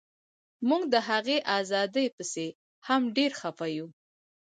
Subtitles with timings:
[0.69, 2.47] موږ د هغې ازادۍ پسې
[2.87, 3.87] هم ډیر خفه یو